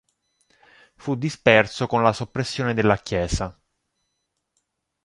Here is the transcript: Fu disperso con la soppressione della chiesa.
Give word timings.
Fu 0.95 1.13
disperso 1.15 1.85
con 1.85 2.01
la 2.01 2.11
soppressione 2.11 2.73
della 2.73 2.97
chiesa. 2.97 3.55